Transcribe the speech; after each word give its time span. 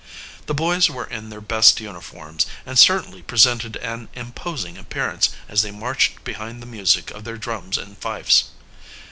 The 0.47 0.55
boys 0.55 0.89
were 0.89 1.05
in 1.05 1.29
their 1.29 1.41
best 1.41 1.79
uniforms, 1.79 2.47
and 2.65 2.79
certainly 2.79 3.21
presented 3.21 3.75
an 3.75 4.09
imposing 4.15 4.75
appearance 4.79 5.29
as 5.47 5.61
they 5.61 5.69
marched 5.69 6.23
behind 6.23 6.59
the 6.59 6.65
music 6.73 7.11
of 7.11 7.23
their 7.23 7.37
drums 7.37 7.77
and 7.77 7.95
fifes. 7.95 8.45